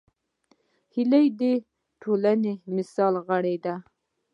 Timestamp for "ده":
3.65-3.75